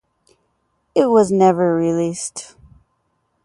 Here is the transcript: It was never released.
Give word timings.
It 0.95 1.05
was 1.11 1.31
never 1.31 1.75
released. 1.75 2.55